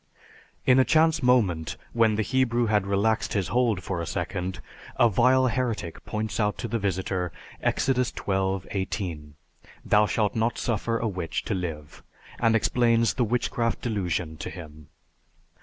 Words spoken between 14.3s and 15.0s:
to him.